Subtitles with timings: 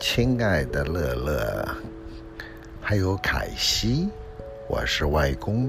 [0.00, 1.68] 亲爱的乐乐，
[2.80, 4.08] 还有凯西，
[4.68, 5.68] 我是外公，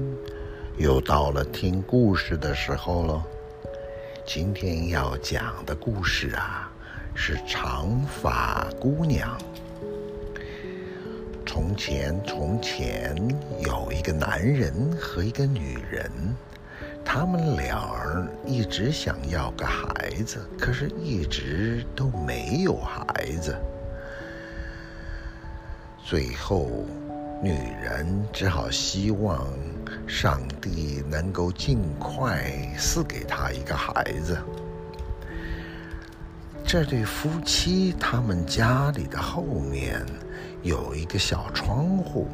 [0.76, 3.24] 又到了听故事的时候了。
[4.24, 6.70] 今天要讲的故事啊，
[7.12, 9.36] 是长发姑娘。
[11.44, 13.16] 从前，从前
[13.66, 16.08] 有一个男人和一个女人。
[17.04, 23.56] 他们俩儿一直想要个孩子，可是一直都没有孩子。
[26.04, 26.68] 最后，
[27.42, 29.46] 女人只好希望
[30.06, 34.36] 上帝能够尽快赐给她一个孩子。
[36.64, 40.04] 这对夫妻，他们家里的后面
[40.62, 42.28] 有一个小窗户。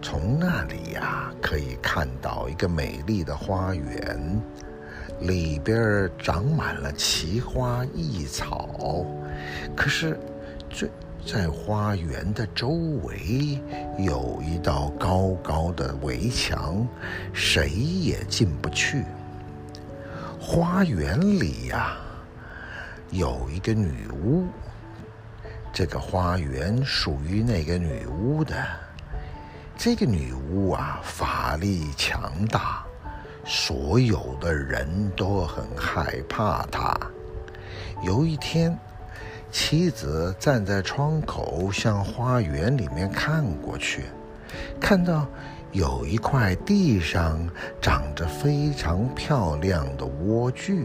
[0.00, 4.40] 从那里呀，可以看到一个美丽的花园，
[5.20, 9.06] 里边长满了奇花异草。
[9.76, 10.18] 可是，
[10.70, 10.90] 最
[11.26, 12.68] 在花园的周
[13.02, 13.60] 围
[13.98, 16.86] 有一道高高的围墙，
[17.32, 19.04] 谁也进不去。
[20.40, 21.96] 花园里呀，
[23.10, 24.46] 有一个女巫，
[25.72, 28.54] 这个花园属于那个女巫的。
[29.76, 32.86] 这个女巫啊，法力强大，
[33.44, 36.96] 所有的人都很害怕她。
[38.04, 38.78] 有一天，
[39.58, 44.02] 妻子站在窗口向花园里面看过去，
[44.78, 45.26] 看到
[45.72, 47.40] 有一块地上
[47.80, 50.84] 长着非常漂亮的莴苣，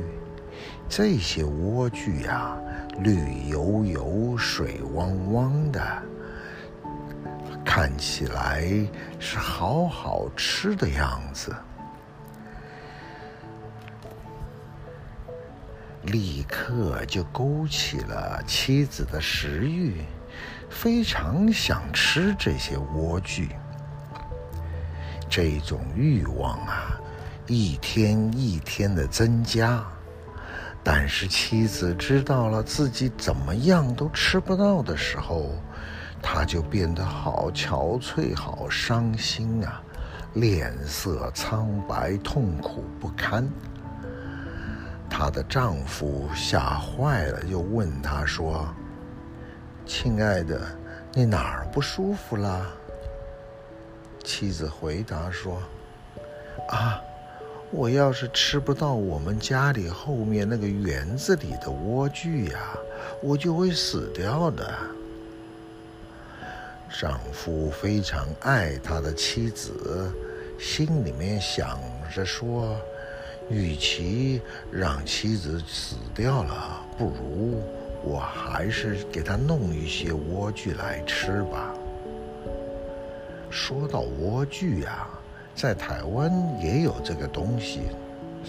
[0.88, 2.56] 这些莴苣呀，
[3.00, 5.82] 绿油油、水汪汪的。
[7.66, 8.64] 看起来
[9.20, 11.54] 是好好吃的样子，
[16.12, 20.02] 立刻就勾起了妻子的食欲，
[20.70, 23.48] 非常想吃这些莴苣。
[25.30, 27.00] 这种欲望啊，
[27.48, 29.82] 一天一天的增加，
[30.84, 35.56] 但是妻子知道了自己怎么样都吃不到的时候。
[36.22, 39.82] 她就变得好憔悴，好伤心啊，
[40.34, 43.50] 脸色苍白，痛苦不堪。
[45.12, 48.66] 她的丈夫吓坏了，就问她说
[49.86, 50.60] ：“亲爱的，
[51.14, 52.66] 你哪儿不舒服了？”
[54.24, 55.62] 妻子回答说
[56.70, 57.00] ：“啊，
[57.72, 62.60] 我要是吃不到我们家里后面那个园子里的莴苣呀，
[63.22, 64.74] 我就会死掉的。”
[67.00, 70.12] 丈夫非常爱他的妻子，
[70.60, 71.80] 心里面想
[72.14, 72.76] 着说
[73.52, 74.42] ：“与其
[74.72, 77.62] 让妻子死掉了，不如
[78.04, 81.74] 我还是给她弄一些莴苣来吃吧。”
[83.52, 85.08] 说到莴苣呀，
[85.54, 86.32] 在台湾
[86.62, 87.82] 也有这个东西，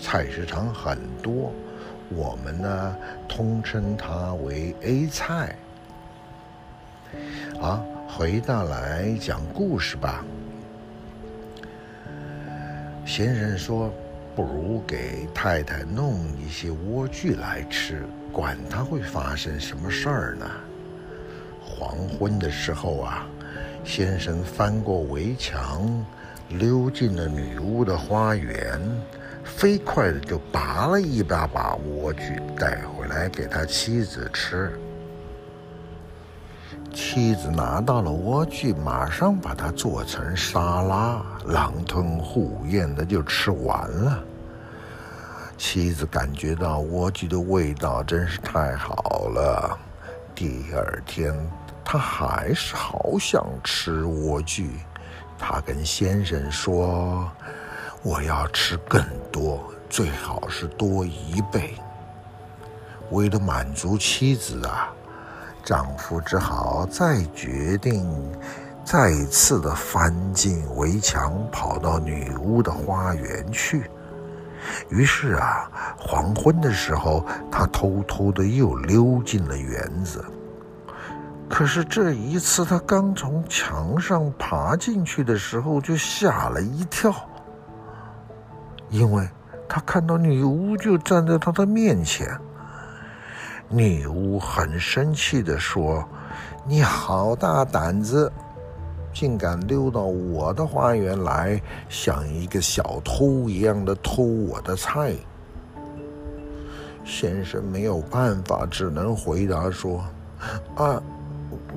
[0.00, 1.52] 菜市场很多，
[2.10, 2.96] 我们呢
[3.28, 5.56] 通称它为 A 菜。
[7.60, 7.82] 啊。
[8.14, 10.22] 回到来讲故事吧。
[13.06, 13.90] 先生说
[14.34, 20.46] ：“不如给太太弄一些莴苣来吃，管他会发生什么事儿呢？”
[21.64, 23.26] 黄昏的时候啊，
[23.84, 26.04] 先生翻过围墙，
[26.48, 28.80] 溜进了女巫的花园，
[29.44, 34.72] 飞快的就拔了一大把莴苣带回来给他妻子吃。
[36.92, 44.22] 妻子拿到了莴苣，马上把它做成沙拉，狼吞虎咽的就吃完了。
[45.56, 48.94] 妻子感觉到莴苣的味道真是太好
[49.28, 49.78] 了。
[50.34, 51.34] 第二天，
[51.84, 54.68] 她还是好想吃莴苣。
[55.38, 57.30] 她跟先生说
[58.02, 61.74] ：“我要吃更多，最好是多一倍。”
[63.10, 64.92] 为了满足妻子啊。
[65.64, 68.04] 丈夫只好再决定，
[68.84, 73.90] 再次的翻进围墙，跑到女巫的花园去。
[74.88, 80.24] 于是啊，黄昏的时候，他偷偷的又溜进了园子。
[81.48, 87.14] 可是这一次，他刚从墙上爬进去的时候，就吓了一跳，
[88.88, 89.28] 因为
[89.68, 92.28] 他看到女巫就站在他的面前。
[93.74, 96.06] 女巫很生气地说
[96.68, 98.30] ：“你好大胆子，
[99.14, 101.58] 竟敢溜到我的花园来，
[101.88, 105.14] 像一个小偷一样的偷我的菜。”
[107.02, 110.04] 先生没有办法，只能回答说
[110.76, 111.02] ：“啊，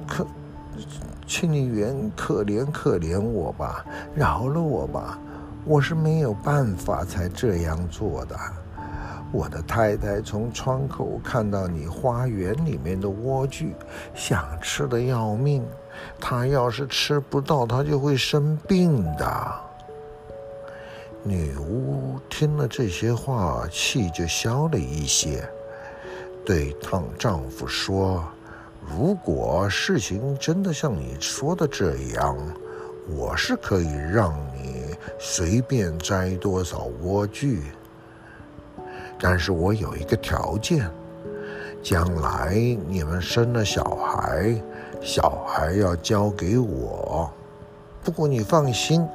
[0.06, 0.28] 可，
[1.26, 5.18] 请你原可怜可怜我吧，饶了我吧，
[5.64, 8.38] 我是没有办法才这样做的。
[9.36, 13.74] 我的太太从窗口看到你花园里面的莴苣，
[14.14, 15.62] 想吃的要命。
[16.22, 19.54] 她要是吃不到，她就会生病的。
[21.22, 25.44] 女巫听了这些话，气就消了一些，
[26.46, 28.24] 对她丈夫说
[28.88, 32.38] ：“如果事情真的像你说的这样，
[33.10, 37.60] 我是可以让你随便摘多少莴苣。”
[39.20, 40.90] 但是我有一个条件，
[41.82, 42.56] 将来
[42.88, 44.56] 你们生了小孩，
[45.02, 47.32] 小孩要交给我。
[48.04, 49.08] 不过你放心，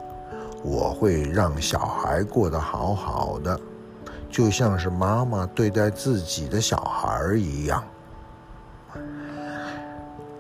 [0.62, 3.60] 我会让小孩过得好好的，
[4.28, 7.82] 就像是妈妈对待自己的小孩一样。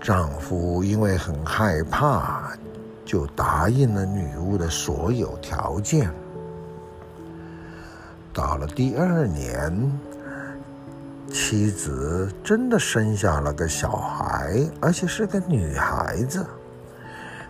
[0.00, 2.52] 丈夫因为很害怕，
[3.04, 6.10] 就答应了女巫的所有条件。
[8.40, 9.92] 到了第二年，
[11.30, 16.46] 妻子真的生下了个小孩，而且是个女孩子。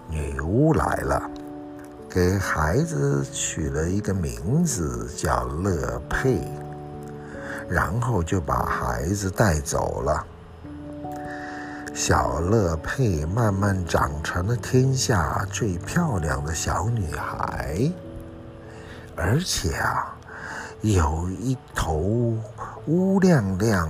[0.08, 1.31] 女巫来了，
[2.08, 6.40] 给孩子取了一个名字叫乐佩，
[7.69, 10.26] 然后就把孩子带走了。
[11.94, 17.88] 小乐佩慢慢长成了天下最漂亮的小女孩，
[19.14, 20.16] 而且啊。
[20.82, 21.99] 有一头
[22.87, 23.87] 乌亮亮、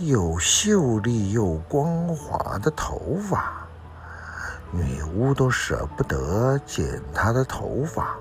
[0.00, 3.64] 又秀丽又光滑的头发，
[4.72, 8.16] 女巫都舍不得剪她的头发，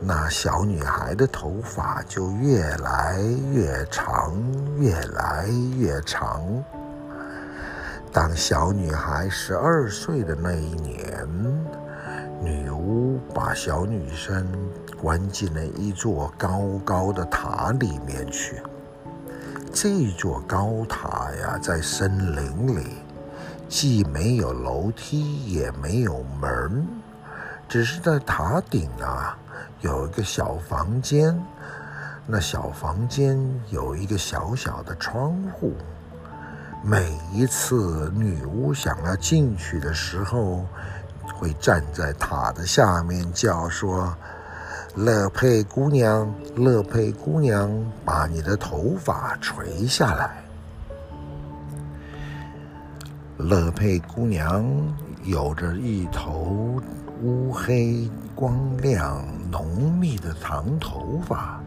[0.00, 3.20] 那小女孩的头发就越来
[3.52, 4.34] 越长，
[4.76, 6.42] 越来越长。
[8.12, 11.28] 当小女孩十二岁的那一年，
[12.40, 14.46] 女巫把小女生。
[15.00, 18.62] 关进了一座高高的塔里面去。
[19.72, 22.84] 这座高塔呀，在森林里，
[23.66, 26.86] 既没有楼梯，也没有门，
[27.66, 29.38] 只是在塔顶啊，
[29.80, 31.34] 有一个小房间。
[32.26, 33.40] 那小房间
[33.70, 35.72] 有一个小小的窗户。
[36.82, 40.66] 每一次女巫想要进去的时候，
[41.40, 44.14] 会站在塔的下面叫说。
[44.96, 47.70] 乐佩姑娘，乐佩姑娘，
[48.04, 50.42] 把你的头发垂下来。
[53.36, 54.66] 乐佩姑娘
[55.22, 56.82] 有着一头
[57.22, 61.60] 乌黑、光亮、浓密的长头发，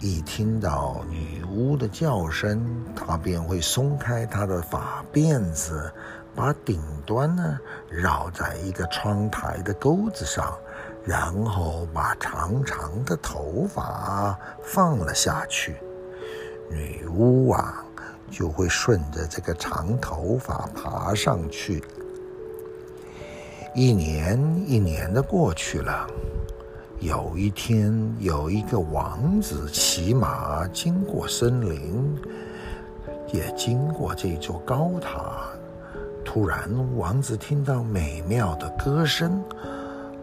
[0.00, 2.66] 一听到女巫的叫声，
[2.96, 5.92] 她便会松开她的发辫子，
[6.38, 7.58] 把顶端呢
[7.90, 10.56] 绕在一个窗台的钩子上。
[11.04, 15.76] 然后把长长的头发放了下去，
[16.70, 17.82] 女巫啊
[18.30, 21.82] 就会顺着这个长头发爬上去。
[23.74, 26.06] 一年一年的过去了，
[27.00, 32.18] 有一天，有一个王子骑马经过森林，
[33.32, 35.48] 也经过这座高塔。
[36.38, 39.42] 突然，王子听到美妙的歌声。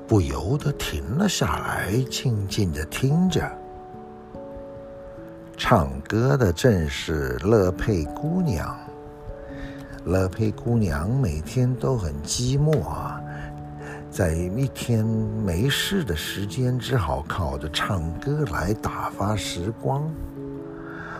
[0.07, 3.45] 不由得停了下来，静静地听着。
[5.57, 8.73] 唱歌的正是乐佩姑娘。
[10.05, 13.19] 乐佩姑娘每天都很寂寞啊，
[14.09, 20.09] 在一天没事的时间，只好靠着唱歌来打发时光。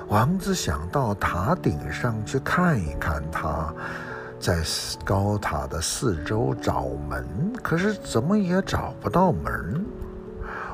[0.07, 3.73] 王子想到塔顶上去看一看她。
[4.45, 4.61] 在
[5.03, 7.25] 高塔的四周找门，
[7.63, 9.83] 可是怎么也找不到门。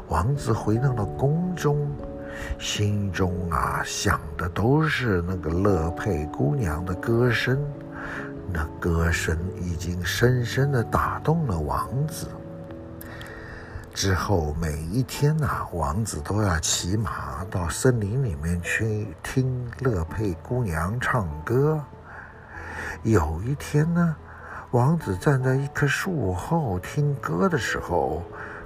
[0.10, 1.90] 王子回到了宫中，
[2.60, 7.58] 心中啊想的都是那个乐佩姑娘的歌声。
[8.52, 12.28] 那歌声已经深深地打动了王子。
[13.94, 21.82] 之后每一天呐、啊，王子都要骑马到森林里面去听乐佩姑娘唱歌。
[23.04, 24.16] 有一天呢，
[24.72, 28.22] 王子站在一棵树后听歌的时候，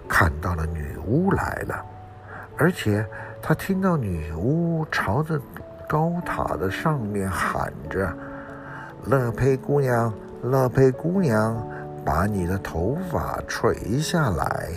[0.08, 1.84] 看到了女巫来了，
[2.58, 3.06] 而且
[3.42, 5.40] 他听到女巫朝着
[5.88, 8.12] 高塔的上面喊着
[9.06, 11.56] ：“乐佩姑娘，乐佩姑娘，
[12.04, 14.70] 把你的头发垂下来。”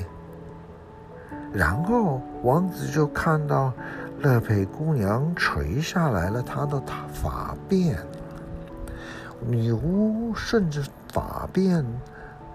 [1.52, 3.72] 然后王子就看到
[4.20, 6.80] 乐佩姑娘垂下来了她的
[7.12, 7.96] 发辫。
[9.46, 11.84] 女巫顺着法辫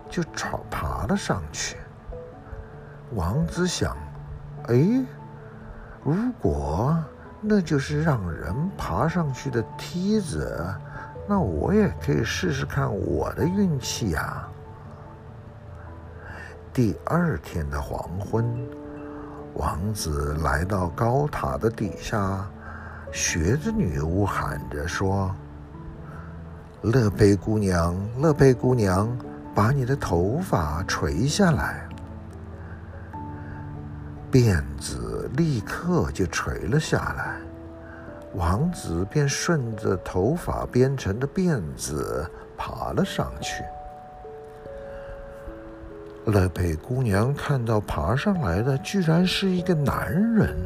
[0.09, 1.77] 就朝爬了上去。
[3.13, 3.95] 王子想：
[4.67, 5.05] 哎，
[6.03, 6.97] 如果
[7.41, 10.73] 那就是让人爬上去的梯子，
[11.27, 14.47] 那我也可以试试看我的运气呀。
[16.73, 18.45] 第二天的黄昏，
[19.53, 22.45] 王子来到高塔的底下，
[23.11, 25.33] 学着女巫喊着说
[26.83, 29.09] ：“乐佩姑娘，乐佩姑娘，
[29.55, 31.87] 把你的头发垂下来。”
[34.29, 37.37] 辫子立刻就垂了下来，
[38.33, 43.63] 王子便顺着头发编成的辫子爬了上去。
[46.25, 50.57] 乐佩姑娘看到爬上来的居然是一个男人，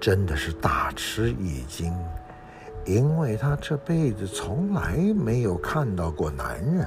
[0.00, 1.92] 真的是大吃一惊，
[2.84, 6.86] 因为她这辈子从来没有看到过男人。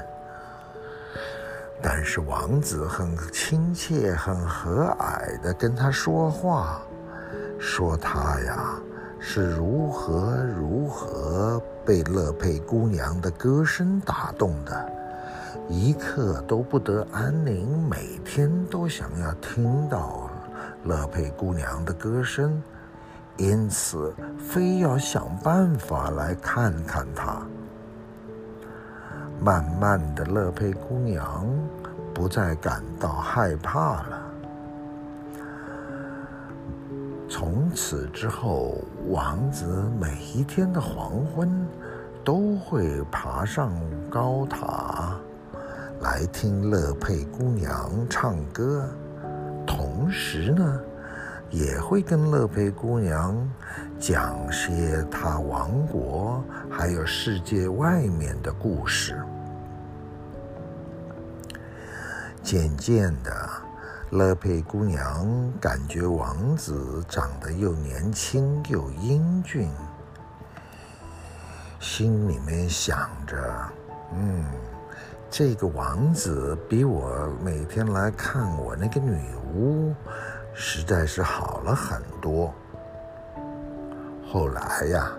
[1.81, 6.81] 但是王子很亲切、很和蔼地跟他说话，
[7.59, 8.79] 说他呀
[9.19, 14.91] 是如何如何被乐佩姑娘的歌声打动的，
[15.69, 20.27] 一刻都不得安宁，每天都想要听到
[20.85, 22.63] 乐佩姑娘的歌声，
[23.37, 27.41] 因此非要想办法来看看她。
[29.41, 31.45] 慢慢的，乐佩姑娘
[32.13, 34.21] 不再感到害怕了。
[37.27, 38.77] 从此之后，
[39.09, 39.65] 王子
[39.99, 41.67] 每一天的黄昏
[42.23, 43.73] 都会爬上
[44.09, 45.19] 高塔
[45.99, 48.87] 来听乐佩姑娘唱歌，
[49.67, 50.79] 同时呢，
[51.55, 53.33] 也会跟乐佩姑娘
[53.97, 59.17] 讲些她王国还有世界外面的故事。
[62.43, 63.49] 渐渐的，
[64.09, 65.25] 乐佩姑娘
[65.61, 69.69] 感觉王子长得又年轻又英俊，
[71.79, 73.37] 心里面想着
[74.13, 74.43] ：“嗯，
[75.29, 79.17] 这个王子比我每天来看我那个女
[79.55, 79.95] 巫，
[80.55, 82.51] 实在是好了很多。”
[84.25, 85.11] 后来呀，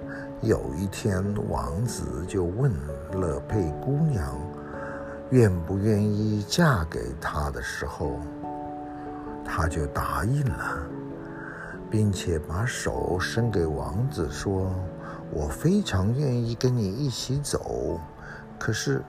[0.43, 2.73] 有一天，王子就问
[3.13, 4.37] 乐佩姑娘。
[5.31, 8.21] 愿不愿意嫁给他的时候，
[9.45, 10.79] 他就答应了，
[11.91, 14.71] 并且把手伸给王子，说
[15.35, 17.99] ：“我非常愿意跟你一起走，
[18.57, 19.03] 可是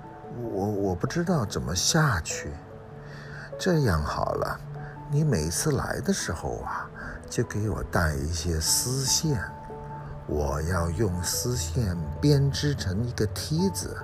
[0.51, 2.49] 我我不知道怎么下去。
[3.59, 4.59] 这样好了，
[5.09, 6.89] 你每次来的时候啊，
[7.29, 9.41] 就给我带一些丝线，
[10.27, 13.95] 我要用丝线编织成一个梯子。”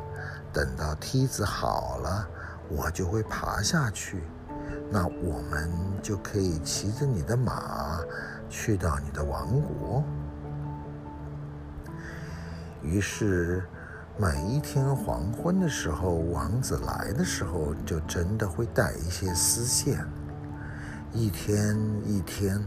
[0.53, 2.27] 等到梯子好了，
[2.69, 4.21] 我就会爬下去，
[4.91, 5.67] 那我们
[5.99, 7.99] 就可以骑着你的马
[8.51, 10.03] 去到你的王国。
[12.83, 13.63] 于是，
[14.15, 20.07] 每一天黄昏的时候，王子来的时候，就真的会带一些丝线。
[21.15, 21.77] 一天
[22.07, 22.59] 一天，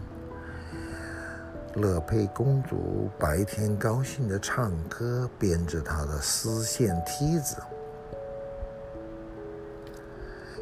[1.74, 7.56] 乐佩公主白天高兴地唱歌，编着她的丝线梯子。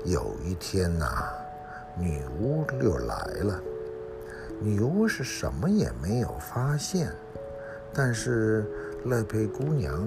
[0.07, 1.29] 有一天呐、
[1.99, 3.61] 女巫又来了。
[4.63, 7.13] 女巫是什么也没有发现，
[7.93, 8.65] 但是
[9.05, 10.03] 乐佩姑娘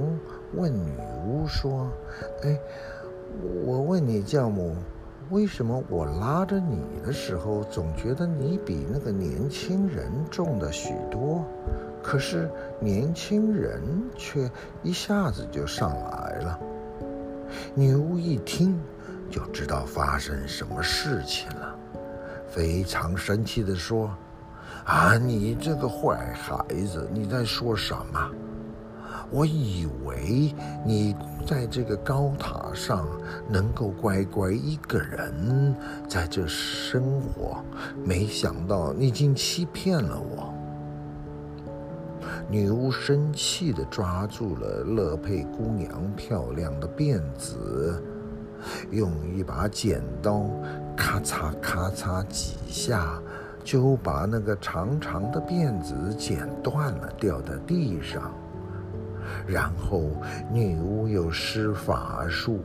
[0.56, 1.92] 问女巫说
[2.42, 2.60] ：“哎，
[3.64, 4.76] 我问你，教母，
[5.30, 11.46] 为什么我拉着你的时候，总觉得你比那个年轻人重了许多，
[12.02, 13.82] 可是年轻人
[14.16, 14.50] 却
[14.84, 16.60] 一下子就上来了？”
[17.76, 18.80] 女巫一听。
[19.30, 21.76] 就知道发生什么事情了，
[22.48, 24.10] 非常生气地说
[24.88, 28.32] ：“啊，你这个坏孩子，你在说什么？
[29.30, 30.54] 我以为
[30.86, 31.16] 你
[31.46, 33.08] 在这个高塔上
[33.50, 35.76] 能够乖乖一个人
[36.08, 37.58] 在这生活，
[38.04, 40.54] 没想到你竟欺骗了我。”
[42.50, 48.02] 女巫生气地抓住了乐佩姑娘漂亮的辫子。
[48.90, 50.46] 用一把剪刀，
[50.96, 53.22] 咔嚓咔嚓几下，
[53.64, 58.34] 就把那个长长的辫子剪断了，掉在地上。
[59.48, 60.10] 然后
[60.52, 62.60] 女巫又施法术，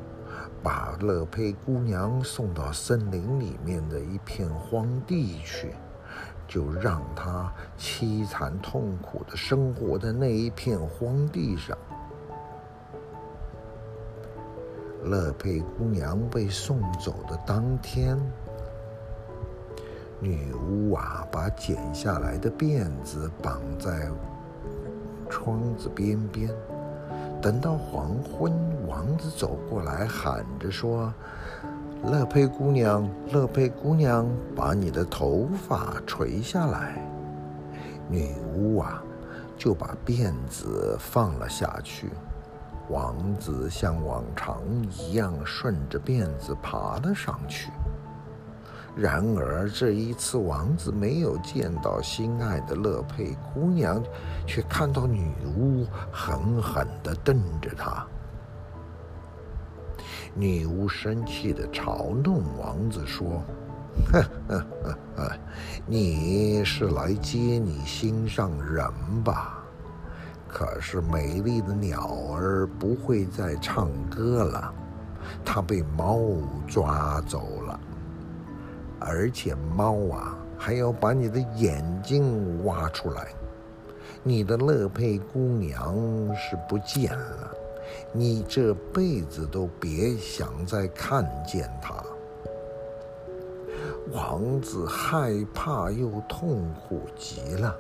[0.63, 5.75] 把乐佩姑娘送到森林里面的一片荒地去，
[6.49, 11.79] 就让她凄惨痛苦地生活在那一片荒地上。
[15.05, 18.17] 乐佩姑娘被送走的当天，
[20.21, 24.09] 女巫啊，把剪下来的辫子绑在
[25.29, 26.49] 窗子边边。
[27.43, 28.53] 等到黄昏，
[28.87, 31.13] 王子走过来，喊着说
[32.07, 37.05] ：“乐佩姑娘，乐佩姑娘，把你的头发垂下来。”
[38.09, 39.03] 女巫啊，
[39.59, 42.11] 就把辫子放了下去。
[42.89, 47.73] 王子像往常一样顺着辫子爬了上去。
[48.95, 54.03] 然而这一次，王子没有见到心爱的乐佩姑娘，
[54.47, 58.07] 却看到女巫狠狠地瞪着他。
[60.35, 63.43] 女巫生气地嘲弄王子说
[64.13, 65.33] ：“呵呵呵呵，
[65.87, 68.87] 你是来接你心上人
[69.25, 69.59] 吧？”
[70.47, 74.75] 可是美丽的鸟儿不会再唱歌了，
[75.43, 76.19] 它被猫
[76.69, 77.72] 抓走了，
[79.07, 83.29] 而且猫啊还要把你的眼睛挖出来。
[84.23, 85.95] 你的乐佩姑娘
[86.35, 87.51] 是不见了，
[88.13, 91.95] 你这辈子都别想再看见她。
[94.13, 97.75] 王子害怕又痛苦极了。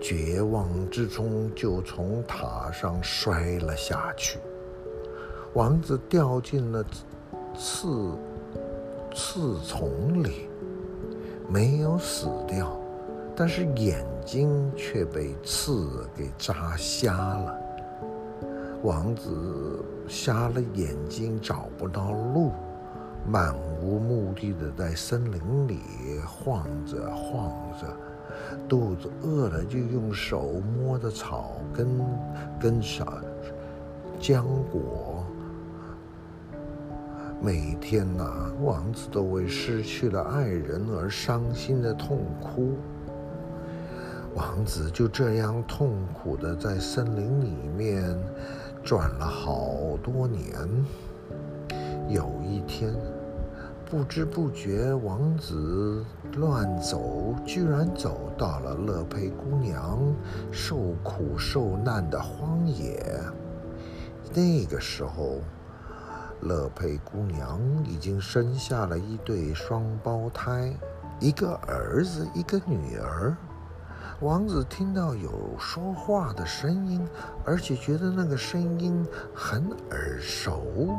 [0.00, 4.38] 绝望之中，就从塔上摔了下去。
[5.54, 6.84] 王子掉进了
[7.56, 8.12] 刺
[9.14, 10.48] 刺丛里，
[11.48, 12.76] 没有死掉，
[13.36, 17.56] 但是眼睛却被刺给扎瞎了。
[18.82, 22.50] 王子瞎了眼睛，找不到路，
[23.24, 25.78] 漫无目的的在森林里
[26.26, 27.86] 晃着晃着。
[28.68, 32.00] 肚子饿了，就用手摸着草根、
[32.60, 33.22] 跟啥
[34.20, 35.23] 浆果。
[37.44, 42.72] 每天呐、王子都为失去了爱人而伤心的痛哭。
[44.34, 48.18] 王子就这样痛苦的在森林里面
[48.82, 50.50] 转了好多年。
[52.08, 52.94] 有一天。
[53.86, 56.02] 不知不觉，王子
[56.36, 60.00] 乱走，居然走到了乐佩姑娘
[60.50, 63.04] 受苦受难的荒野。
[64.34, 65.38] 那个时候，
[66.40, 70.74] 乐佩姑娘已经生下了一对双胞胎，
[71.20, 73.36] 一个儿子，一个女儿。
[74.20, 77.06] 王子听到有说话的声音，
[77.44, 80.96] 而且觉得那个声音很耳熟，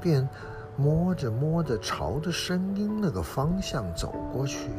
[0.00, 0.28] 便。
[0.76, 4.70] 摸着摸着，朝着声音那个方向走过去。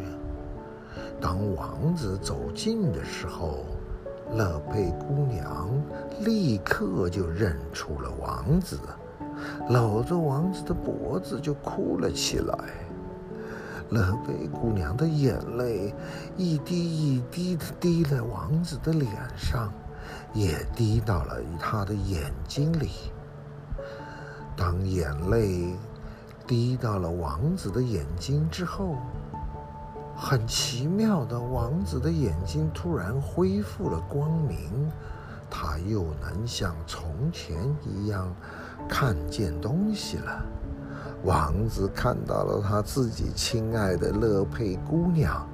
[1.22, 3.64] 当王子走近的时候，
[4.34, 5.70] 乐佩姑娘
[6.20, 8.78] 立刻就认出了王子，
[9.70, 12.58] 搂着王子的脖子就哭了起来。
[13.92, 15.94] 乐佩姑娘的眼泪
[16.36, 19.72] 一滴一滴的滴在王子的脸上，
[20.34, 22.90] 也滴到了他的眼睛里。
[24.58, 25.76] 当眼泪
[26.48, 28.96] 滴到了王子的眼睛之后，
[30.16, 34.90] 很奇妙的，王子的眼睛突然恢复了光明，
[35.50, 38.34] 他又能像从前一样
[38.88, 40.46] 看见东西了。
[41.24, 45.48] 王子看到了他自己亲爱的乐佩姑娘，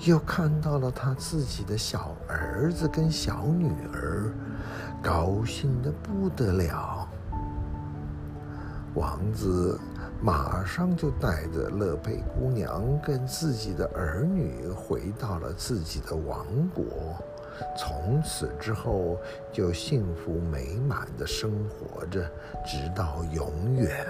[0.00, 4.30] 又看到了他自己的小儿子跟小女儿，
[5.02, 7.08] 高兴的不得了。
[8.94, 9.80] 王子
[10.20, 16.44] 马上就带着乐佩姑娘跟自己的儿女回到了自己的王
[16.74, 16.84] 国，
[17.76, 19.18] 从此之后
[19.52, 22.22] 就幸福美满的生活着，
[22.66, 24.06] 直到永远。